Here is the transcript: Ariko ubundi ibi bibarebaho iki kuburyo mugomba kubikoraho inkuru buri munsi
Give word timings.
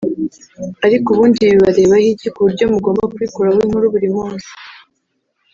Ariko 0.85 1.07
ubundi 1.09 1.37
ibi 1.41 1.53
bibarebaho 1.57 2.05
iki 2.13 2.27
kuburyo 2.33 2.65
mugomba 2.73 3.09
kubikoraho 3.11 3.57
inkuru 3.65 3.85
buri 3.93 4.07
munsi 4.15 4.49